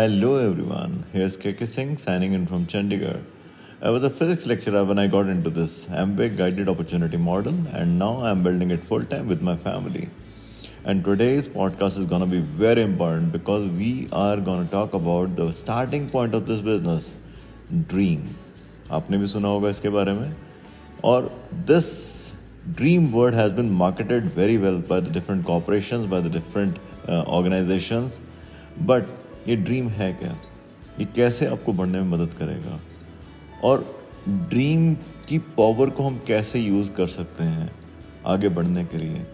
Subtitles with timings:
[0.00, 3.22] Hello everyone, here's KK Singh signing in from Chandigarh.
[3.80, 7.98] I was a physics lecturer when I got into this MBA guided opportunity model, and
[7.98, 10.08] now I'm building it full time with my family.
[10.84, 15.52] And today's podcast is gonna be very important because we are gonna talk about the
[15.52, 17.10] starting point of this business,
[17.88, 18.22] dream.
[18.90, 20.32] आपने भी सुना होगा इसके बारे में
[21.04, 21.30] और
[21.66, 22.32] this
[22.80, 26.78] dream word has been marketed very well by the different corporations, by the different
[27.08, 28.20] uh, organizations.
[28.80, 29.06] But
[29.47, 30.37] ये dream है क्या?
[30.99, 32.79] ये कैसे आपको बढ़ने में मदद करेगा?
[33.63, 34.93] और ड्रीम
[35.29, 37.71] की पावर को हम कैसे यूज़ कर सकते हैं
[38.25, 39.25] आगे बढ़ने के लिए?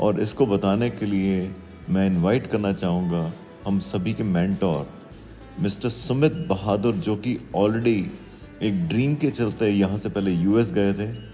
[0.00, 1.50] और इसको बताने के लिए
[1.90, 3.32] मैं इनवाइट करना चाहूँगा
[3.66, 4.88] हम सभी के मेंटोर
[5.60, 8.10] मिस्टर सुमित बहादुर, जो कि ऑलरेडी
[8.62, 11.33] एक ड्रीम के चलते यहाँ से पहले यूएस गए थे।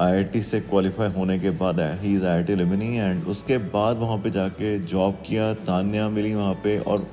[0.00, 3.96] आईआईटी से क्वालिफाई होने के बाद ही इज़ आई आई टी लिमिनी एंड उसके बाद
[3.98, 7.06] वहाँ पे जाके जॉब किया, तानिया मिली वहाँ पे और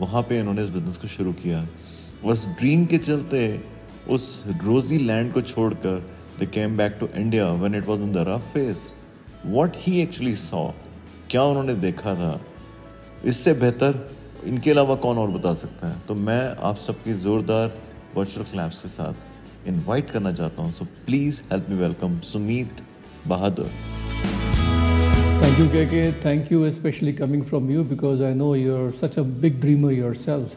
[0.00, 1.66] वहाँ पे इन्होंने इस बिज़नेस को शुरू किया।
[2.24, 3.40] उस ड्रीम के चलते
[4.08, 5.98] उस रोजी लैंड को छोड़कर
[6.38, 8.78] they came back to India when it was in the rough phase
[9.46, 10.68] what he actually saw
[11.30, 12.40] क्या उन्होंने देखा था,
[13.24, 14.08] इससे बेहतर
[14.46, 16.00] इनके अलावा कौन और बता सकता है?
[16.00, 17.72] तो मैं आप सबकी ज़ोरदार
[18.16, 19.14] वर्चुअल क्लैप्स के साथ
[19.68, 22.82] इनवाइट करना चाहता हूँ so please help me welcome Sumeet
[23.26, 23.70] Bahadur
[25.38, 25.98] Thank you, KK.
[26.20, 30.54] Thank you, especially coming from you, because I know you're such a big dreamer yourself.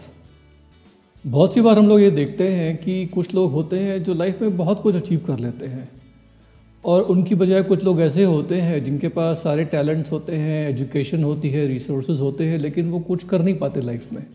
[1.23, 4.41] बहुत सी बार हम लोग ये देखते हैं कि कुछ लोग होते हैं जो लाइफ
[4.41, 5.87] में बहुत कुछ अचीव कर लेते हैं
[6.83, 11.23] और उनकी बजाय कुछ लोग ऐसे होते हैं जिनके पास सारे टैलेंट्स होते हैं एजुकेशन
[11.23, 14.25] होती है रिसोर्सेज होते हैं लेकिन वो कुछ कर नहीं पाते लाइफ में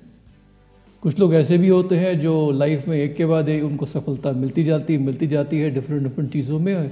[1.05, 4.33] कुछ लोग ऐसे भी होते हैं जो लाइफ में एक के बाद एक उनको सफलता
[4.33, 6.91] मिलती जाती मिलती जाती है डिफरेंट डिफरेंट चीज़ों में।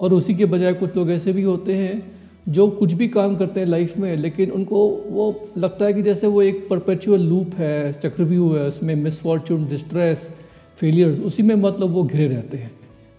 [0.00, 2.12] और उसी के बजाय कुछ लोग ऐसे भी होते हैं
[2.48, 6.26] जो कुछ भी काम करते हैं लाइफ में, लेकिन उनको वो लगता है कि जैसे
[6.26, 10.28] वो एक परपेचुअल लूप है, चक्रव्यूह है, उसमें मिसफॉर्चून डिस्ट्रेस
[10.76, 12.70] फेलियर्स उसी में मतलब वो घिरे रहते हैं।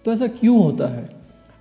[0.04, 1.10] तो ऐसा क्यों होता है?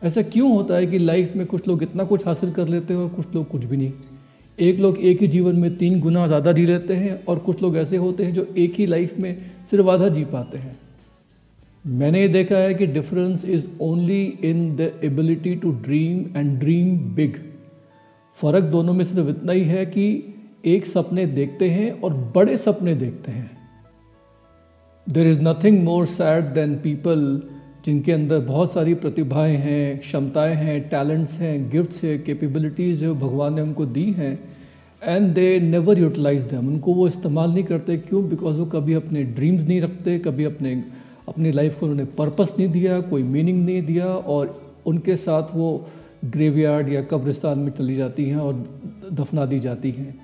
[0.04, 3.02] ऐसा क्यों होता है कि लाइफ में कुछ लोग इतना कुछ हासिल कर लेते हैं
[3.02, 3.92] और कुछ लोग कुछ भी नहीं?
[4.58, 7.78] एक लोग एक ही जीवन में तीन गुना ज़्यादा जी लेते हैं और कुछ लोग
[7.78, 9.36] ऐसे होते हैं जो एक ही लाइफ में
[9.72, 10.78] सिर्फ़ आधा जी पाते हैं।
[11.86, 16.98] मैंने ये देखा है कि difference is only in the ability to dream and dream
[17.16, 17.36] big
[18.36, 20.08] फ़र्क दोनों में सिर्फ़ इतना ही है कि
[20.66, 23.52] एक सपने देखते हैं और बड़े सपने देखते हैं।
[25.08, 27.22] There is nothing more sad than people
[27.86, 33.54] जिनके अंदर बहुत सारी प्रतिभाएँ हैं, क्षमताएँ हैं टैलेंट्स हैं गिफ्ट्स हैं कैपेबिलिटीज़ जो भगवान
[33.54, 34.40] ने उनको दी हैं
[35.04, 38.30] and they never utilize them उनको वो इस्तेमाल नहीं करते। क्यों?
[38.30, 40.84] बिकॉज़ वो कभी अपने ड्रीम्स नहीं रखते, कभी अपने,
[41.28, 45.88] अपनी लाइफ को उन्होंने पर्पस नहीं दिया, कोई मीनिंग नहीं दिया, और उनके साथ वो
[46.26, 48.82] ग्रेवयार्ड या कब्रिस्तान में चली जाती हैं और
[49.14, 50.20] दफना दी जाती हैं।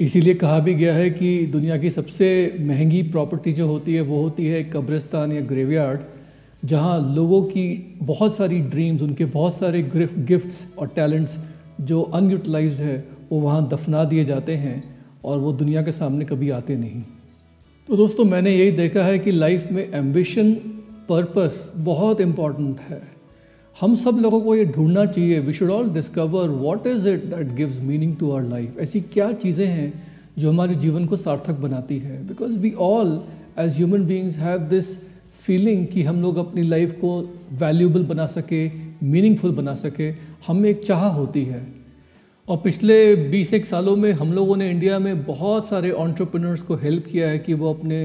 [0.00, 4.22] इसीलिए कहा भी गया है कि दुनिया की सबसे महँगी प्रॉपर्टी जो होती है, वो
[4.22, 6.00] होती है कब्रिस्तान या ग्रेवयार्ड
[6.62, 11.36] जहाँ लोगों की बहुत सारी ड्रीम्स उनके बहुत सारे गिफ्ट्स और टैलेंट्स
[11.80, 14.82] जो अनयूटिलाइज्ड है, वो वहाँ दफना दिए जाते हैं
[15.24, 17.02] और वो दुनिया के सामने कभी आते नहीं।
[17.88, 20.52] तो दोस्तों, मैंने यही देखा है कि लाइफ में एम्बिशन
[21.08, 23.02] पर्पस बहुत इंपॉर्टेंट है।
[23.76, 27.54] हम सब लोगों को ये ढूंढना चाहिए we should all discover what is it that
[27.56, 29.92] gives meaning to our life ऐसी क्या चीज़ें हैं
[30.38, 32.26] जो हमारे जीवन को सार्थक बनाती है?
[32.28, 33.20] Because we all
[33.58, 34.96] as human beings have this
[35.42, 37.20] feeling कि हम लोग अपनी लाइफ को
[37.52, 38.66] वैल्यूबल बना सके
[39.02, 40.10] मीनिंगफुल बना सके,
[40.46, 41.66] हम एक चाह होती है।
[42.48, 42.94] और पिछले
[43.30, 47.28] 20 एक सालों में हम लोगों ने इंडिया में बहुत सारे ऑन्टरप्रिनर्स को हेल्प किया
[47.28, 47.98] है कि वो अपने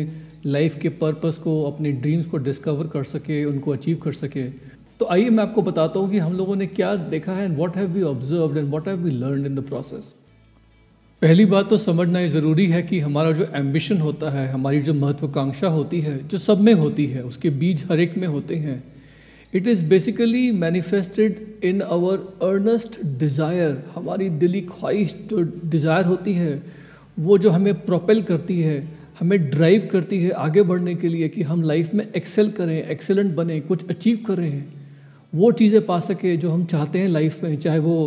[0.45, 4.43] लाइफ के पर्पस को, अपने ड्रीम्स को डिस्कवर कर सके, उनको अचीव कर सके।
[4.99, 7.75] तो आइए मैं आपको बताता हूँ कि हम लोगों ने क्या देखा है and what
[7.77, 10.13] have we observe and what have we learn in the process
[11.21, 14.93] पहली बात तो समझना ये ज़रूरी है कि हमारा जो एम्बिशन होता है, हमारी जो
[14.93, 18.83] महत्वाकांक्षा होती है, जो सब में होती है, उसके बीज हर एक में होते हैं।
[19.53, 26.61] It is basically manifested in our earnest desire हमारी दिली ख्वाहिश, जो डिज़ायर होती है,
[27.19, 28.77] वो जो हमें प्रोपेल करती है,
[29.19, 33.33] हमें ड्राइव करती है आगे बढ़ने के लिए कि हम लाइफ में एक्सेल करें एक्सेलेंट
[33.35, 34.63] बने, कुछ अचीव करें,
[35.33, 37.97] वो चीज़ें पा सके जो हम चाहते हैं लाइफ में, चाहे वो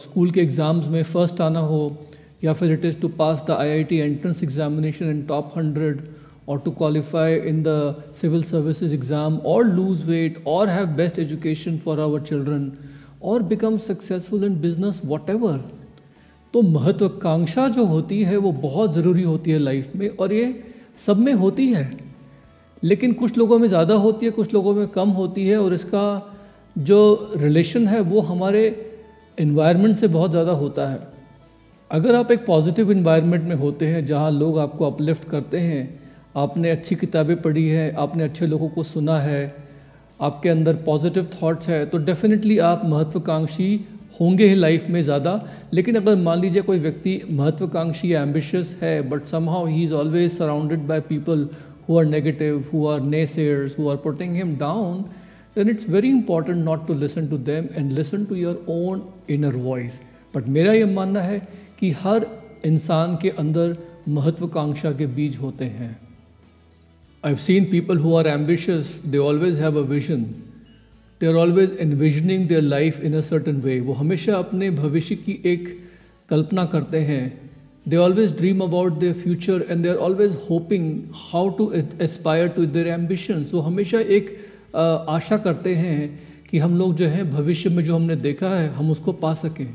[0.00, 1.80] स्कूल के एग्ज़ाम्स में फ़र्स्ट आना हो
[2.44, 6.08] या फिर it is to pass the I I T entrance examination in top hundred
[6.52, 7.72] or to qualify in the
[8.20, 12.64] civil services exam or lose weight or have best education for our children
[13.20, 15.52] or become successful in business, whatever.
[16.54, 20.48] तो महत्वाकांक्षा जो होती है, वो बहुत ज़रूरी होती है लाइफ में और ये
[21.06, 21.84] सब में होती है।
[22.82, 26.04] लेकिन कुछ लोगों में ज़्यादा होती है, कुछ लोगों में कम होती है और इसका
[26.76, 28.66] जो रिलेशन है, वो हमारे
[29.38, 31.00] इन्वायरमेंट से बहुत ज़्यादा होता है।
[31.90, 36.00] अगर आप एक पॉजिटिव इन्वायरमेंट में होते हैं, जहाँ लोग आपको अपलिफ्ट करते हैं,
[36.36, 39.54] आपने अच्छी किताबें पढ़ी है, आपने अच्छे लोगों को सुना है,
[40.20, 43.68] आपके अंदर पॉजिटिव थॉट्स है तो डेफिनेटली आप महत्वाकांक्षी
[44.20, 45.32] होंगे ही लाइफ में ज़्यादा।
[45.72, 50.86] लेकिन अगर मान लीजिए कोई व्यक्ति महत्वाकांक्षी एम्बिशियस है but somehow he is always surrounded
[50.88, 51.48] by people
[51.88, 55.04] who are negative who are naysayers who are putting him down
[55.56, 59.00] then it's very important not to listen to them and listen to your own
[59.36, 59.96] inner voice.
[60.34, 61.40] But मेरा ये मानना है
[61.80, 62.26] कि हर
[62.64, 63.76] इंसान के अंदर
[64.08, 65.90] महत्वाकांक्षा के बीज होते हैं।
[67.24, 70.22] I have seen people who are ambitious they always have a vision
[71.20, 75.40] they are always envisioning their life in a certain way वो हमेशा अपने भविष्य की
[75.46, 75.68] एक
[76.28, 77.50] कल्पना करते हैं।
[77.88, 82.66] They always dream about their future and they are always hoping how to aspire to
[82.66, 84.36] their ambitions वो हमेशा एक
[85.08, 88.90] आशा करते हैं कि हम लोग जो है, भविष्य में जो हमने देखा है, हम
[88.90, 89.66] उसको पा सकें।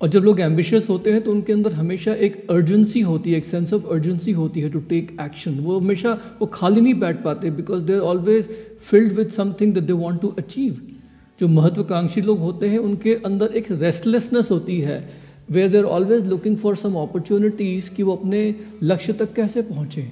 [0.00, 3.44] और जब लोग एम्बिशियस होते हैं तो उनके अंदर हमेशा एक अर्जेंसी होती है, एक
[3.44, 7.50] सेंस ऑफ़ अर्जेंसी होती है टू टेक एक्शन वो हमेशा, वो खाली नहीं बैठ पाते
[7.52, 8.48] because they are always
[8.80, 10.80] filled with something that they want to achieve
[11.40, 14.98] जो महत्वाकांक्षी लोग होते हैं, उनके अंदर एक रेस्टलेसनेस होती है
[15.50, 20.10] where they are always looking for some opportunities कि वो अपने लक्ष्य तक कैसे पहुँचे।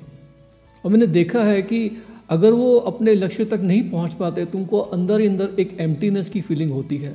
[0.85, 1.91] और मैंने देखा है कि
[2.31, 6.29] अगर वो अपने लक्ष्य तक नहीं पहुँच पाते तो उनको अंदर ही अंदर एक एम्प्टीनेस
[6.29, 7.15] की फीलिंग होती है।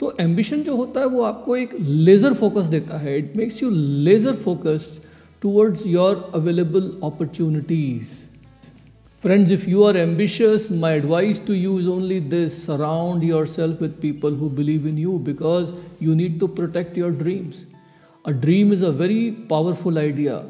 [0.00, 3.70] तो एम्बिशन जो होता है वो आपको एक लेज़र फोकस देता है। It makes you
[3.70, 5.02] laser focused
[5.42, 8.16] towards your available opportunities
[9.22, 14.34] friends if you are ambitious my advice to use only this surround yourself with people
[14.34, 15.72] who believe in you because
[16.02, 17.64] you need to protect your dreams
[18.24, 20.42] a dream is a very powerful idea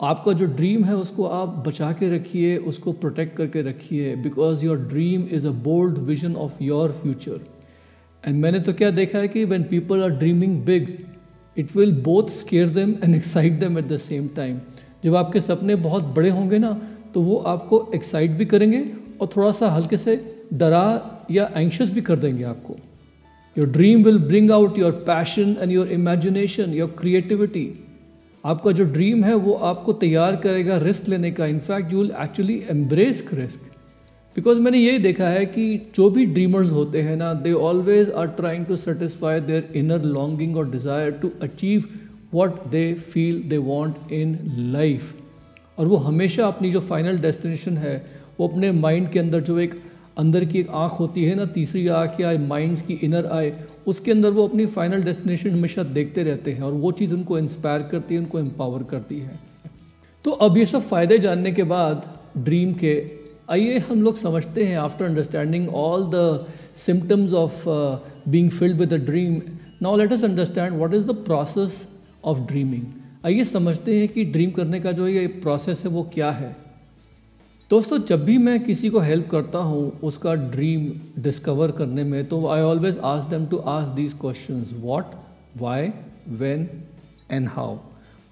[0.00, 4.78] आपका जो dream है, उसको आप बचा के रखिए, उसको protect करके रखिए because your
[4.88, 7.40] dream is a bold vision of your future
[8.26, 10.88] and मैंने तो क्या देखा है कि when people are dreaming big
[11.56, 14.58] it will both scare them and excite them at the same time
[15.04, 16.70] जब आपके सपने बहुत बड़े होंगे ना
[17.14, 18.84] तो वो आपको एक्साइट भी करेंगे
[19.20, 20.16] और थोड़ा सा हल्के से
[20.54, 20.86] डरा
[21.30, 22.76] या एंशियस भी कर देंगे आपको।
[23.56, 27.68] Your dream will bring out your passion and your imagination your creativity
[28.44, 32.62] आपका जो ड्रीम है, वो आपको तैयार करेगा रिस्क लेने का। In fact you will actually
[32.70, 33.60] embrace risk
[34.36, 38.26] because मैंने यही देखा है कि जो भी ड्रीमर्स होते हैं ना they always are
[38.38, 41.84] trying to satisfy their inner longing और desire to achieve
[42.34, 44.38] what they feel they want in
[44.72, 45.14] life
[45.78, 47.96] और वो हमेशा अपनी जो फाइनल डेस्टिनेशन है,
[48.40, 49.74] वो अपने माइंड के अंदर जो एक,
[50.18, 53.52] अंदर की एक आँख होती है ना, तीसरी आँख या माइंड्स की इनर आए
[53.86, 57.82] उसके अंदर वो अपनी फाइनल डेस्टिनेशन हमेशा देखते रहते हैं और वो चीज़ उनको इंस्पायर
[57.82, 59.38] करती है, उनको एम्पावर करती है।
[60.24, 62.04] तो अब ये सब फ़ायदे जानने के बाद
[62.38, 62.94] ड्रीम के
[63.50, 66.46] आइए हम लोग समझते हैं after understanding all the
[66.76, 67.64] symptoms of
[68.28, 69.40] being filled with a dream
[69.82, 71.88] now let us understand what is the process
[72.24, 72.82] of dreaming
[73.26, 76.56] आइए समझते हैं कि ड्रीम करने का जो ये प्रोसेस है वो क्या है।
[77.70, 80.90] दोस्तों, जब भी मैं किसी को हेल्प करता हूँ उसका ड्रीम
[81.22, 85.04] डिस्कवर करने में तो I always ask them to ask these question what
[85.56, 85.88] why
[86.28, 86.68] when
[87.30, 87.78] and how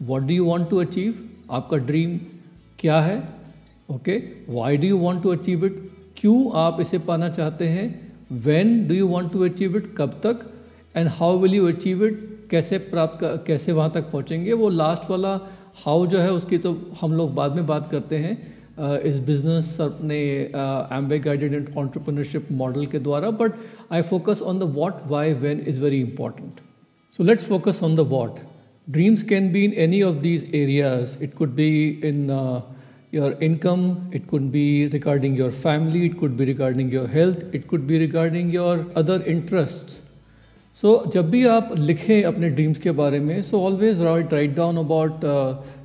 [0.03, 2.19] what do you want to achieve आपका ड्रीम
[2.79, 3.34] क्या है?
[3.89, 5.77] Okay why do you want to achieve it
[6.17, 7.89] क्यों आप इसे पाना चाहते हैं?
[8.45, 10.41] When do you want to achieve it कब तक?
[10.97, 14.53] And how will you achieve it कैसे प्राप्त कैसे वहाँ तक पहुँचेंगे?
[14.53, 15.39] वो लास्ट वाला
[15.85, 18.37] हाउ जो है उसकी तो हम लोग बाद में बात करते हैं
[18.79, 20.19] uh, इस बिज़नेस अपने
[20.97, 23.53] एम्बे गाइडेड एंड ऑन्टरप्रनरशिप मॉडल के द्वारा but
[23.93, 26.61] I focus on the what why when is very important
[27.15, 28.39] so let's focus on the what
[28.89, 31.69] dreams can be in any of these areas it could be
[32.05, 32.27] in
[33.14, 37.68] your income, it could be regarding your family, it could be regarding your health, it
[37.68, 40.00] could be regarding your other interests.
[40.76, 44.56] So so, जब भी आप लिखें अपने dreams के बारे में so always write write
[44.56, 45.26] down about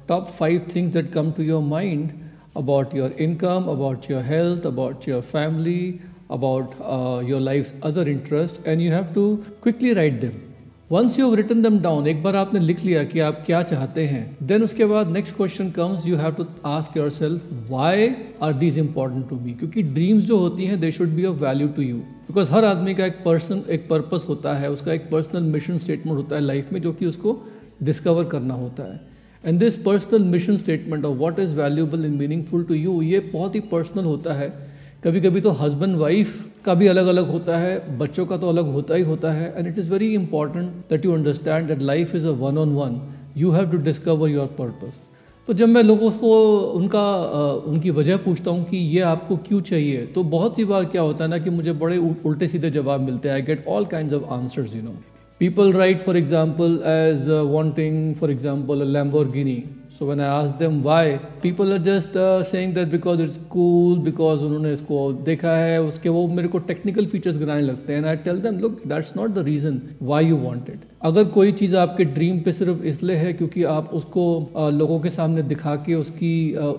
[0.09, 2.13] top five things that come to your mind
[2.57, 8.61] about your income, about your health, about your family, about uh, your life's other interests,
[8.65, 10.48] and you have to quickly write them.
[10.92, 14.22] Once you written them down एक बार आपने लिख लिया कि आप क्या चाहते हैं
[14.48, 18.08] देन उसके बाद next question comes you have to ask yourself why
[18.44, 21.68] are these important to me क्योंकि ड्रीम्स जो होती हैं they should be of value
[21.68, 25.44] to you because हर आदमी का एक पर्सन एक पर्पस होता है, उसका एक पर्सनल
[25.52, 27.38] मिशन स्टेटमेंट होता है लाइफ में, जो कि उसको
[27.84, 29.00] डिस्कवर करना होता है.
[29.44, 33.56] And this personal mission statement of what is valuable in meaningful to you ये बहुत
[33.56, 34.54] ही पर्सनल होता है.
[35.04, 38.72] कभी कभी तो हस्बैंड वाइफ का भी अलग अलग होता है बच्चों का तो अलग
[38.74, 42.28] होता ही होता है and it is very important that you understand that life is
[42.28, 43.00] a one on one
[43.38, 45.02] you have to discover your purpose
[45.48, 46.32] तो जब मैं लोगों को
[46.80, 47.04] उनका
[47.68, 51.24] उनकी वजह पूछता हूँ कि ये आपको क्यों चाहिए तो बहुत सी बार क्या होता
[51.24, 53.36] है ना कि मुझे बड़े उल्टे सीधे जवाब मिलते हैं.
[53.36, 54.98] I get all kind of answers you know
[55.74, 59.60] write, for example, as uh, wanting, for example, a Lamborghini.
[59.99, 63.97] So when I ask them why, people are just uh, saying that because it's cool,
[63.99, 68.07] because उन्होंने इसको देखा है उसके वो मेरे को technical features गिनाने लगते हैं and
[68.07, 71.76] I tell them look that's not the reason why you want it अगर कोई चीज़
[71.78, 74.24] आपके ड्रीम पे सिर्फ़ इसलिए है क्योंकि आप उसको
[74.74, 76.32] लोगों के सामने दिखा के उसकी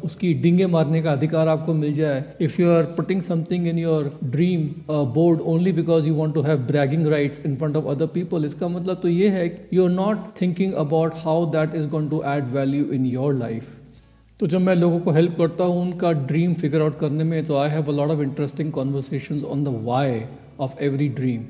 [0.04, 4.12] उसकी डिंगे मारने का अधिकार आपको मिल जाए। If you are putting something in your
[4.24, 4.68] dream
[5.14, 8.68] board only because you want to have bragging rights in front of other people इसका
[8.68, 12.50] मतलब तो ये है you are not thinking about how that is going to add
[12.52, 13.68] value in your life
[14.40, 17.56] तो जब मैं लोगों को हेल्प करता हूँ, उनका ड्रीम फिगर आउट करने में तो
[17.58, 20.22] I have a lot of interesting conversation on the why
[20.60, 21.44] of every dream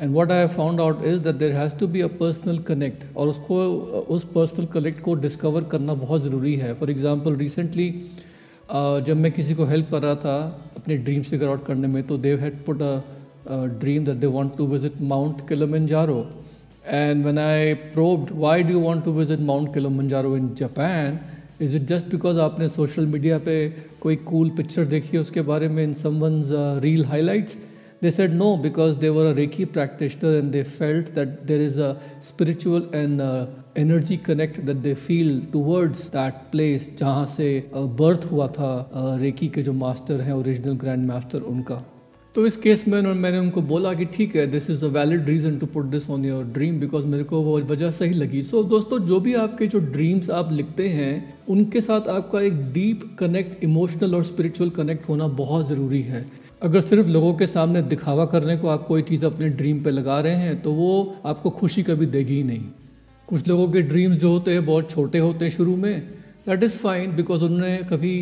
[0.00, 3.28] and what I found out is that there has to be a personal connect और
[3.28, 3.56] उसको,
[4.08, 7.88] उस personal connect को discover करना बहुत ज़रूरी है। फॉर एग्ज़ाम्पल रिसेंटली
[9.06, 10.36] जब मैं किसी को हेल्प कर रहा था
[10.76, 13.00] अपने ड्रीम फिगर आउट करने में तो Dev had put a
[13.80, 16.18] dream that they want to visit Mount Kilimanjaro
[16.86, 21.18] and when I probed why do want to visit Mount Kilimanjaro in Japan
[21.60, 23.56] is it just because आपने social media पे
[24.00, 26.48] कोई cool picture देखी है उसके बारे में in someone's
[26.82, 27.56] reel highlights
[28.02, 31.76] They said no because they were a Reiki practitioner and they felt that there is
[31.76, 38.20] a spiritual and uh, energy connect that they feel towards that place जहाँ से birth
[38.20, 38.90] uh, हुआ था
[39.20, 41.84] recce uh, के जो master हैं original grand master उनका।
[42.34, 45.58] तो इस केस में मैंने उनको बोला कि ठीक है this is the valid reason
[45.58, 48.68] to put this on your dream because मेरे को वो वजह सही लगी। सो so,
[48.70, 53.64] दोस्तों जो भी आपके जो ड्रीम्स आप लिखते हैं उनके साथ आपका एक डीप कनेक्ट
[53.64, 56.26] इमोशनल और स्पिरिचुअल कनेक्ट होना बहुत ज़रूरी है।
[56.62, 60.18] अगर सिर्फ़ लोगों के सामने दिखावा करने को आप कोई चीज़ अपने ड्रीम पे लगा
[60.20, 62.64] रहे हैं तो वो आपको खुशी कभी देगी ही नहीं।
[63.28, 66.00] कुछ लोगों के ड्रीम्स जो होते हैं, बहुत छोटे होते हैं शुरू में
[66.46, 68.12] दैट इज़ फाइन बिकॉज़ उन्होंने कभी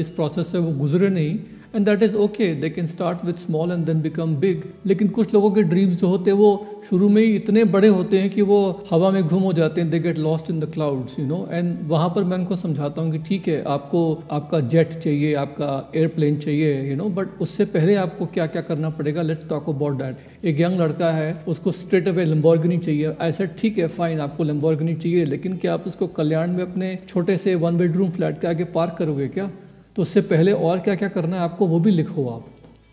[0.00, 1.38] इस प्रोसेस से वो गुजरे नहीं।
[1.74, 5.34] And that is okay they can start with small and then become big लेकिन कुछ
[5.34, 8.42] लोगों के ड्रीम्स जो होते हैं, वो शुरू में ही इतने बड़े होते हैं कि
[8.42, 8.58] वो
[8.90, 9.90] हवा में घूम हो जाते हैं.
[9.90, 13.12] They get lost in the clouds you know and वहाँ पर मैं उनको समझाता हूँ
[13.12, 17.94] कि ठीक है, आपको आपका जेट चाहिए, आपका एयरप्लेन चाहिए यू नो बट उससे पहले
[17.96, 19.22] आपको क्या क्या करना पड़ेगा?
[19.22, 23.14] लेट्स टॉक अबाउट दैट एक यंग लड़का है, उसको स्ट्रेट अवे लम्बॉर्गनी चाहिए.
[23.20, 27.36] ऐसा ठीक है फाइन आपको लम्बॉर्गनी चाहिए, लेकिन क्या आप उसको कल्याण में अपने छोटे
[27.36, 29.50] से वन बेडरूम फ्लैट के आगे पार्क करोगे क्या?
[29.98, 32.44] तो उससे पहले और क्या क्या करना है आपको वो भी लिखो आप।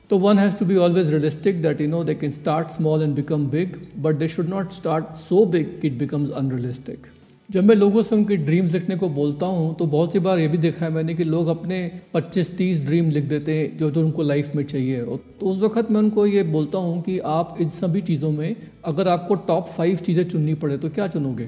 [0.09, 3.13] तो one has to be always realistic that you know they can start small and
[3.15, 7.05] become big but they should not start so big it becomes unrealistic
[7.49, 10.47] जब मैं लोगों से उनके ड्रीम्स लिखने को बोलता हूँ तो बहुत सी बार ये
[10.47, 11.79] भी देखा है मैंने कि लोग अपने
[12.15, 15.91] 25-30 ड्रीम लिख देते हैं जो जो उनको लाइफ में चाहिए। और तो उस वक्त
[15.91, 19.97] मैं उनको ये बोलता हूँ कि आप इन सभी चीज़ों में अगर आपको टॉप फाइव
[19.97, 21.47] चीज़ें चुननी पड़े तो क्या चुनोगे?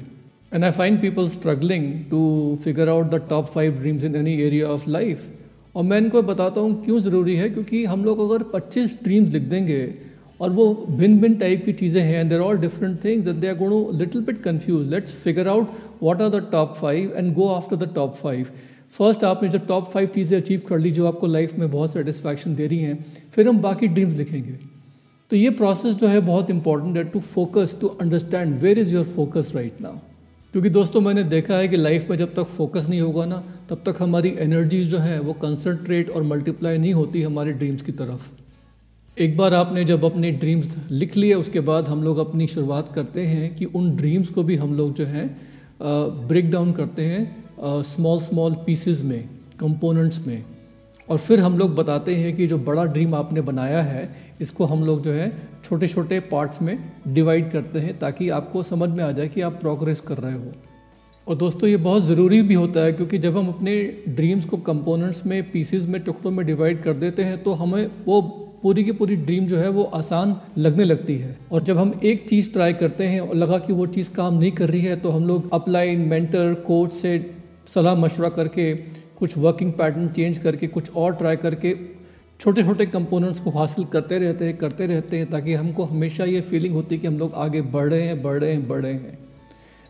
[0.53, 2.21] And I find people struggling to
[2.63, 5.25] figure out the top five dreams in any area of life
[5.75, 9.43] और मैं इनको बताता हूँ क्यों ज़रूरी है, क्योंकि हम लोग अगर 25 ड्रीम्स लिख
[9.43, 9.93] देंगे
[10.39, 13.55] और वो भिन्न भिन्न टाइप की चीज़ें हैं they're all different things and they are
[13.57, 15.71] going little bit confuse let's figure out
[16.03, 18.47] what are the top five and go after the top five
[18.97, 22.55] first आपने जब टॉप फाइव चीज़ें अचीव कर ली जो आपको लाइफ में बहुत सेटिस्फैक्शन
[22.55, 24.53] दे रही हैं। फिर हम बाकी ड्रीम्स लिखेंगे।
[25.31, 29.03] तो ये प्रोसेस जो है बहुत इंपॉर्टेंट है to focus to understand where is your
[29.05, 29.97] focus right now
[30.53, 33.81] क्योंकि दोस्तों, मैंने देखा है कि लाइफ में जब तक फोकस नहीं होगा ना तब
[33.85, 38.29] तक हमारी एनर्जीज जो है वो कंसनट्रेट और मल्टीप्लाई नहीं होती हमारे ड्रीम्स की तरफ़।
[39.17, 43.25] एक बार आपने जब अपने ड्रीम्स लिख लिए, उसके बाद हम लोग अपनी शुरुआत करते
[43.25, 45.25] हैं कि उन ड्रीम्स को भी हम लोग जो है
[45.81, 50.43] ब्रेक डाउन करते हैं स्मॉल स्मॉल पीसेस में कंपोनेंट्स में।
[51.09, 54.09] और फिर हम लोग बताते हैं कि जो बड़ा ड्रीम आपने बनाया है,
[54.41, 55.31] इसको हम लोग जो है
[55.63, 59.59] छोटे छोटे पार्ट्स में डिवाइड करते हैं ताकि आपको समझ में आ जाए कि आप
[59.59, 60.51] प्रोग्रेस कर रहे हो।
[61.27, 63.71] और दोस्तों, ये बहुत ज़रूरी भी होता है क्योंकि जब हम अपने
[64.09, 68.21] ड्रीम्स को कंपोनेंट्स में पीसेस में, टुकड़ों में डिवाइड कर देते हैं तो हमें वो
[68.61, 72.27] पूरी की पूरी ड्रीम जो है वो आसान लगने लगती है। और जब हम एक
[72.29, 75.09] चीज़ ट्राई करते हैं और लगा कि वो चीज़ काम नहीं कर रही है तो
[75.09, 77.19] हम लोग अपलाइन मेंटर कोच से
[77.67, 78.73] सलाह मशवरा करके,
[79.19, 81.75] कुछ वर्किंग पैटर्न चेंज करके, कुछ और ट्राई करके
[82.39, 86.41] छोटे छोटे कंपोनेंट्स को हासिल करते रहते हैं, करते रहते हैं, ताकि हमको हमेशा ये
[86.41, 88.93] फीलिंग होती है कि हम लोग आगे बढ़ रहे हैं, बढ़ रहे हैं, बढ़ रहे
[88.93, 89.17] हैं।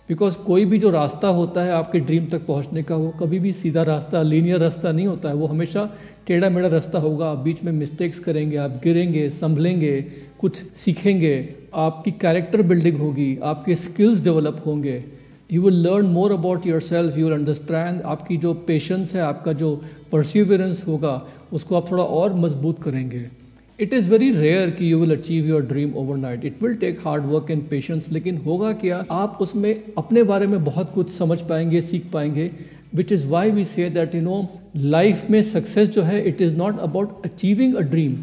[0.09, 3.53] बिकॉज़ कोई भी जो रास्ता होता है आपके ड्रीम तक पहुँचने का, वो कभी भी
[3.53, 5.89] सीधा रास्ता लीनियर रास्ता नहीं होता है। वो हमेशा
[6.27, 10.01] टेढ़ा मेढ़ा रास्ता होगा। आप बीच में मिस्टेक्स करेंगे, आप गिरेंगे, संभलेंगे,
[10.39, 15.03] कुछ सीखेंगे, आपकी कैरेक्टर बिल्डिंग होगी, आपके स्किल्स डेवलप होंगे।
[15.51, 19.81] You will learn more about yourself you will understand आपकी जो पेशेंस है, आपका जो
[20.11, 21.21] परसिवरेंस होगा,
[21.53, 23.46] उसको आप थोड़ा और मज़बूत करेंगे।
[23.79, 27.23] इट इज़ वेरी रेयर कि you will achieve your dream overnight it will take hard
[27.23, 29.05] work and patience लेकिन होगा क्या?
[29.11, 32.49] आप उसमें अपने बारे में बहुत कुछ समझ पाएँगे, सीख पाएँगे
[32.95, 36.55] which is why we say that you know life में सक्सेस जो है it is
[36.55, 38.17] not about achieving a dream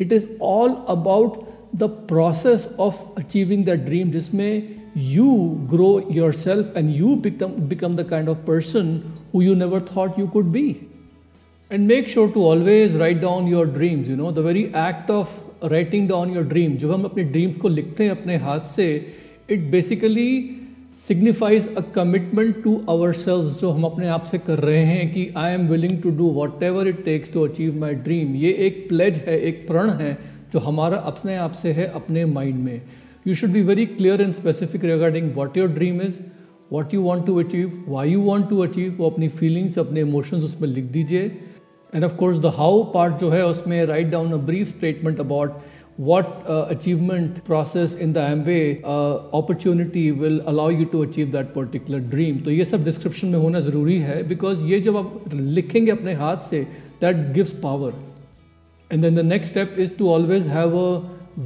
[0.00, 1.42] it is all about
[1.76, 4.62] the process of achieving the dream जिसमें
[4.96, 5.34] you
[5.70, 5.90] grow
[6.32, 8.98] yourself and you become become the kind of person
[9.34, 10.76] who you never thought you could be
[11.72, 15.66] and make sure to always write down your dreams you know the very act of
[15.66, 18.86] writing down your dream जब हम अपने dreams को लिखते हैं अपने हाथ से
[19.50, 20.56] it basically
[21.06, 22.74] signifies a commitment to
[23.12, 26.30] ourselves जो हम अपने आप से कर रहे हैं कि I am willing to do
[26.62, 30.16] whatever it takes to achieve my dream ये एक प्लेज है, एक प्रण है,
[30.52, 32.82] जो हमारा अपने आप से है, अपने माइंड में.
[33.26, 36.18] You should be very clear and specific regarding what your dream is
[36.72, 40.44] what you want to achieve why you want to achieve वो अपनी फीलिंग्स अपने इमोशंस
[40.44, 41.30] उसमें लिख दीजिए.
[41.94, 45.60] And of course the how part जो है उसमें write down a brief statement about
[45.98, 51.52] what uh, achievement process in the Amway uh, opportunity will allow you to achieve that
[51.52, 52.00] particular.
[52.44, 56.48] तो ये सब डिस्क्रिप्शन में होना ज़रूरी है बिकॉज़ ये जब आप लिखेंगे अपने हाथ
[56.50, 56.62] से
[57.00, 57.92] that gives power
[58.90, 61.00] and then the next step is to always have a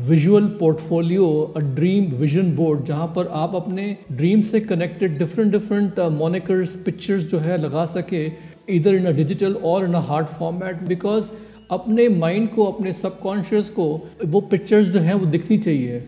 [0.04, 6.00] visual portfolio a dream vision board जहाँ पर आप अपने ड्रीम से connected different different
[6.12, 8.26] monikers pictures जो है लगा सके
[8.68, 11.30] इधर इन अ डिजिटल और in a hard format because
[11.71, 13.87] अपने माइंड को, अपने सबकॉन्शियस को,
[14.25, 16.00] वो पिक्चर्स जो हैं, वो दिखनी चाहिए।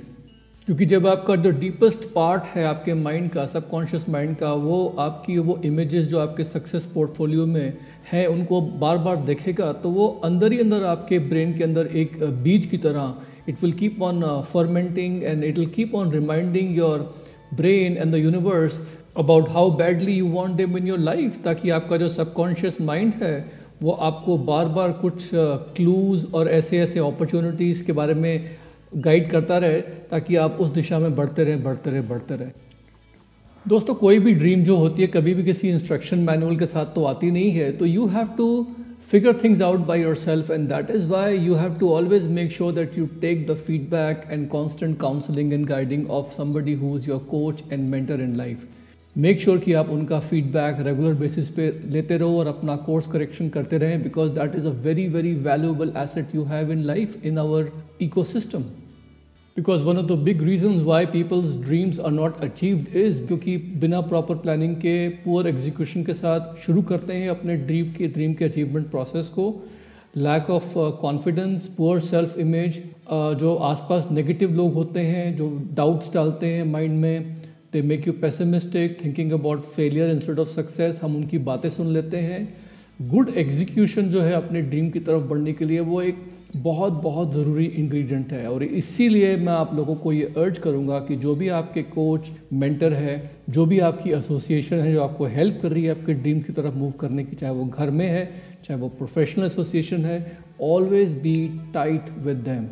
[0.68, 5.38] क्योंकि जब आपका जो डीपेस्ट पार्ट है आपके माइंड का सबकॉन्शियस माइंड का, वो आपकी,
[5.38, 7.72] वो इमेजेस जो आपके सक्सेस पोर्टफोलियो में
[8.12, 12.22] हैं, उनको बार बार देखेगा तो वो अंदर ही अंदर आपके ब्रेन के अंदर एक
[12.42, 13.14] बीज की तरह
[13.48, 14.22] it will keep on
[14.52, 17.14] fermenting and it will keep on reminding your
[17.54, 18.80] brain and the universe
[19.18, 23.66] about how badly you want them in your life ताकि आपका जो सबकॉन्शियस माइंड है,
[23.82, 28.50] वो आपको बार बार कुछ क्लूज़ और ऐसे ऐसे अपॉर्चुनिटीज़ के बारे में
[28.96, 32.52] गाइड करता रहे, ताकि आप उस दिशा में बढ़ते रहें बढ़ते रहें बढ़ते रहें।
[33.66, 37.04] दोस्तों, कोई भी ड्रीम जो होती है, कभी भी किसी इंस्ट्रक्शन मैनुअल के साथ तो
[37.04, 38.66] आती नहीं है तो you have to
[39.10, 42.72] figure things out by yourself and that is why you have to always make sure
[42.74, 47.18] that you take the feedback and constant counselling and guiding of somebody who is your
[47.30, 48.66] coach and mentor in life
[49.16, 53.48] make sure कि आप उनका feedback regular basis पे लेते रहो और अपना course correction
[53.48, 57.38] करते रहें because that is a very very valuable asset you have in life in
[57.38, 57.70] our
[58.24, 58.62] ecosystem
[59.56, 64.00] because one of the big reason why people's dreams are not achieved is क्योंकि बिना
[64.10, 68.44] proper planning के poor execution के साथ शुरू करते हैं अपने dream के ड्रीम के
[68.44, 69.48] अचीवमेंट प्रोसेस को.
[70.16, 72.82] Lack of confidence poor self image
[73.40, 77.36] जो आसपास नेगेटिव लोग होते हैं, जो डाउट्स डालते हैं माइंड में
[77.76, 82.16] they make you pessimistic thinking about failure instead of success हम उनकी बातें सुन लेते
[82.16, 82.38] हैं।
[83.08, 86.18] गुड एग्जीक्यूशन जो है अपने ड्रीम की तरफ़ बढ़ने के लिए वो एक
[86.56, 91.16] बहुत बहुत ज़रूरी इंग्रेडिएंट है। और इसीलिए मैं आप लोगों को ये अर्ज़ करूँगा कि
[91.16, 95.72] जो भी आपके कोच मेंटर है, जो भी आपकी एसोसिएशन है, जो आपको हेल्प कर
[95.72, 98.24] रही है आपके ड्रीम की तरफ़ मूव करने की, चाहे वो घर में है,
[98.64, 101.36] चाहे वो प्रोफेशनल एसोसिएशन है always be
[101.74, 102.66] tight with them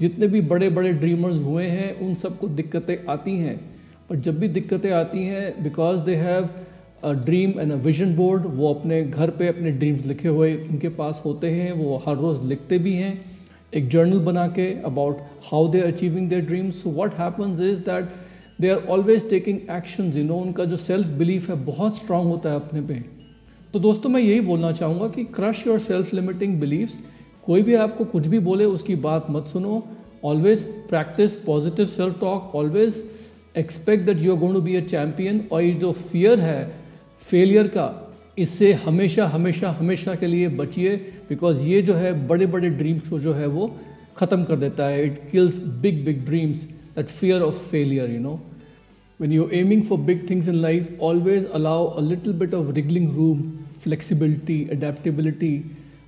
[0.00, 3.69] जितने भी बड़े बड़े ड्रीमर्स हुए हैं, उन सबको दिक्कतें आती हैं।
[4.10, 6.48] पर जब भी दिक्कतें आती हैं because they have
[7.04, 10.88] a dream and a vision board वो अपने घर पे अपने ड्रीम्स लिखे हुए उनके
[10.96, 13.12] पास होते हैं, वो हर रोज़ लिखते भी हैं,
[13.72, 15.18] एक जर्नल बना के about
[15.50, 18.08] how they achieving their dreams so what happens is that
[18.60, 22.50] they are always taking action you know उनका जो सेल्फ बिलीफ है बहुत स्ट्रांग होता
[22.50, 22.94] है अपने पे।
[23.74, 26.98] तो दोस्तों, मैं यही बोलना चाहूँगा कि crush your self limiting beliefs
[27.46, 29.82] कोई भी आपको कुछ भी बोले, उसकी बात मत सुनो।
[30.24, 33.02] Always practise positive self talk always
[33.54, 36.72] expect that you are going to be a champion और ये जो फियर है
[37.20, 37.86] फेलियर का,
[38.38, 40.96] इससे हमेशा हमेशा हमेशा के लिए बचिए
[41.28, 43.74] बिकॉज़ ये जो है बड़े बड़े ड्रीम्स को जो है वो
[44.16, 46.62] ख़त्म कर देता है। It kills big big dreams
[46.96, 48.40] that fear of failure you know
[49.20, 53.08] when you're aiming for big things in life, always allow a little bit of wriggling
[53.16, 53.40] room,
[53.80, 55.50] flexibility, adaptability.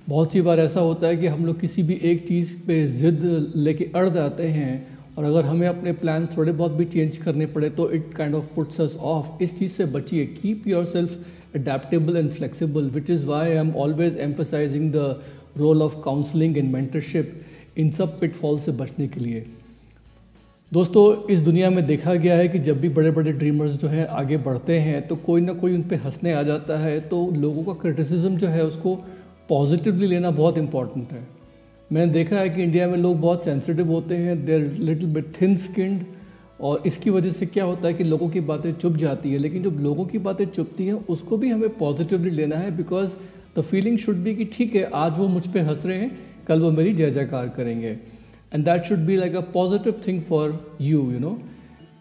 [0.09, 3.53] बहुत सी बार ऐसा होता है कि हम लोग किसी भी एक चीज़ पे ज़िद
[3.55, 7.69] लेके अड़ जाते हैं और अगर हमें अपने प्लान थोड़े बहुत भी चेंज करने पड़े
[7.69, 11.17] तो it kind of puts us off इस चीज़ से बचिए। Keep yourself
[11.55, 15.21] adaptable and flexible which is why I am always emphasising the
[15.57, 17.41] role of counselling and mentorship
[17.77, 19.45] इन सब पिटफॉल से बचने के लिए।
[20.71, 24.05] दोस्तों, इस दुनिया में देखा गया है कि जब भी बड़े बड़े ड्रीमर्स जो हैं
[24.07, 27.63] आगे बढ़ते हैं तो कोई ना कोई उन पर हंसने आ जाता है तो लोगों
[27.63, 28.95] का क्रिटिसिज्म जो है उसको
[29.49, 31.21] पॉजिटिवली लेना बहुत इंपॉर्टेंट है।
[31.93, 35.55] मैंने देखा है कि इंडिया में लोग बहुत सेंसिटिव होते हैं they're little bit thin
[35.57, 36.03] skinned
[36.59, 39.63] और इसकी वजह से क्या होता है कि लोगों की बातें चुप जाती है। लेकिन
[39.63, 43.13] जब लोगों की बातें चुपती हैं, उसको भी हमें पॉजिटिवली लेना है because
[43.57, 46.11] the feeling should be कि ठीक है, आज वो मुझ पर हंस रहे हैं,
[46.47, 47.97] कल वो मेरी जय जयकार करेंगे।
[48.53, 51.37] And that should be like a positive thing for you you know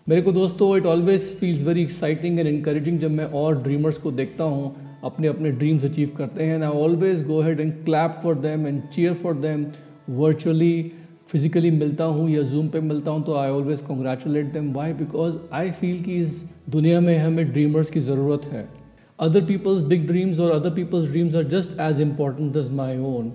[0.09, 4.11] मेरे को दोस्तों it always feels very exciting and encouraging जब मैं और ड्रीमर्स को
[4.13, 8.35] देखता हूँ। अपने अपने ड्रीम्स अचीव करते हैं I always go ahead and clap for
[8.39, 9.67] them and cheer for them
[10.19, 10.91] virtually
[11.29, 15.37] physically मिलता हूँ या जूम पे मिलता हूँ तो I always congratulate them why because
[15.53, 18.69] I feel कि इस दुनिया में हमें ड्रीमर्स की ज़रूरत है।
[19.19, 23.33] अदर पीपल्स बिग ड्रीम्स और other people's dreams are just as important as my own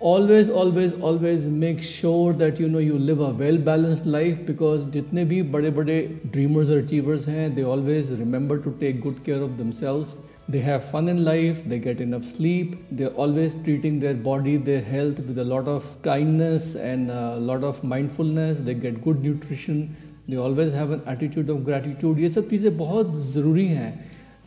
[0.00, 4.88] always always always make sure that, you know, you live a well balanced life, because
[4.92, 5.98] जितने भी बड़े बड़े
[6.32, 10.16] dreamers or achievers हैं, they always remember to take good care of themselves.
[10.51, 14.81] they have fun in life they get enough sleep they're always treating their body their
[14.81, 19.95] health with a lot of kindness and a lot of mindfulness they get good nutrition
[20.27, 23.91] they always have an attitude of gratitude ये सब चीज़ें बहुत ज़रूरी हैं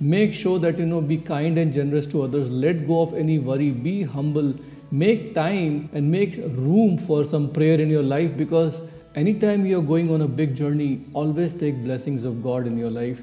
[0.03, 3.39] make sure that you know be kind and generous to others let go of any
[3.39, 4.55] worry be humble
[4.91, 8.81] make time and make room for some prayer in your life because
[9.15, 12.91] anytime you are going on a big journey always take blessings of god in your
[12.91, 13.21] life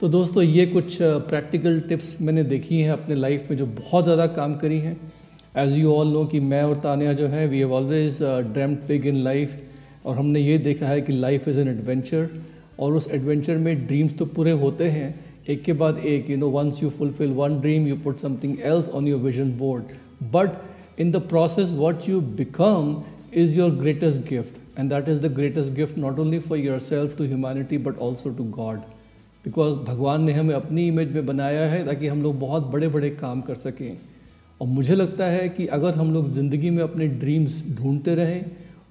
[0.00, 4.26] तो दोस्तों, ये कुछ practical tips मैंने देखी हैं अपने life में जो बहुत ज़्यादा
[4.28, 4.96] काम करी हैं।
[5.58, 9.06] एज़ यू ऑल नो कि मैं और तानिया जो है we have always dreamed big
[9.06, 9.56] in life
[10.06, 12.28] और हमने ये देखा है कि लाइफ इज़ एन एडवेंचर
[12.78, 15.08] और उस एडवेंचर में ड्रीम्स तो पूरे होते हैं।
[15.48, 18.88] एक के बाद एक you know once you fulfil one dream you put something else
[18.90, 19.94] on your vision board
[20.34, 22.94] but in the process what you become
[23.34, 26.58] is is greatest gift and that is the greatest gift not only for
[26.90, 28.95] yourself to humanity but also to god
[29.46, 33.10] because भगवान ने हमें अपनी image में बनाया है ताकि हम लोग बहुत बड़े बड़े
[33.12, 33.96] काम कर सकें।
[34.60, 38.44] और मुझे लगता है कि अगर हम लोग ज़िंदगी में अपने ड्रीम्स ढूंढते रहें,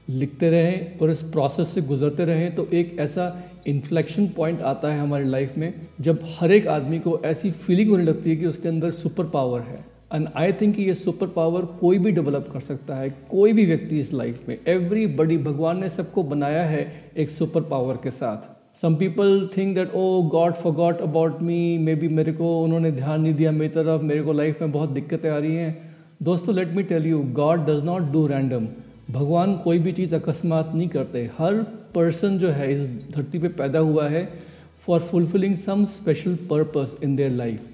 [0.10, 3.26] लिखते रहें और इस प्रोसेस से गुजरते रहें तो एक ऐसा
[3.68, 8.04] इन्फ्लेक्शन पॉइंट आता है हमारी लाइफ में, जब हर एक आदमी को ऐसी फीलिंग होने
[8.04, 11.98] लगती है कि उसके अंदर सुपर पावर है। एंड आई थिंक ये सुपर पावर कोई
[12.00, 15.90] भी डेवलप कर सकता है, कोई भी व्यक्ति इस लाइफ में। एवरी बडी भगवान ने
[15.92, 21.02] सबको बनाया है एक सुपर पावर के साथ। Some people think that oh God forgot
[21.02, 24.72] about me maybe मेरे को उन्होंने ध्यान नहीं दिया, मेरी तरफ़, मेरे को लाइफ में
[24.72, 28.68] बहुत दिक्कतें आ रही हैं। दोस्तों let me tell you God does not do random
[29.12, 31.62] भगवान कोई भी चीज़ अकस्मात नहीं करते। हर
[31.96, 34.28] पर्सन जो है, इस धरती पे पैदा हुआ है
[34.80, 37.70] for fulfilling some special purpose in their life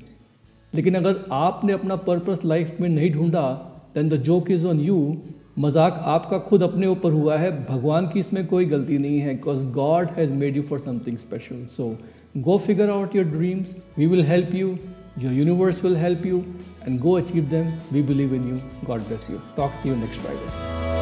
[0.74, 3.48] लेकिन अगर आपने अपना पर्पस लाइफ में नहीं ढूंढा
[3.96, 4.98] then the joke is on you
[5.60, 9.66] मज़ाक आपका खुद अपने ऊपर हुआ है। भगवान की इसमें कोई गलती नहीं है because
[9.74, 11.96] God has made you for something special so
[12.38, 14.78] go figure out your dreams we will help you
[15.20, 16.44] your universe will help you
[16.88, 20.22] and go achieve them we believe in you God bless you talk to you next
[20.22, 21.01] Friday